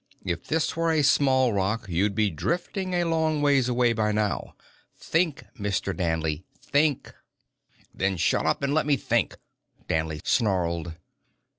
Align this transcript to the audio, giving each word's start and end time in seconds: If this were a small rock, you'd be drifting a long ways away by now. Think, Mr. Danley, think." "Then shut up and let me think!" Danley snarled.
If 0.25 0.45
this 0.47 0.75
were 0.75 0.91
a 0.91 1.03
small 1.03 1.53
rock, 1.53 1.85
you'd 1.87 2.15
be 2.15 2.31
drifting 2.31 2.95
a 2.95 3.03
long 3.03 3.39
ways 3.43 3.69
away 3.69 3.93
by 3.93 4.11
now. 4.11 4.55
Think, 4.97 5.45
Mr. 5.59 5.95
Danley, 5.95 6.43
think." 6.59 7.13
"Then 7.93 8.17
shut 8.17 8.47
up 8.47 8.63
and 8.63 8.73
let 8.73 8.87
me 8.87 8.97
think!" 8.97 9.37
Danley 9.87 10.19
snarled. 10.23 10.95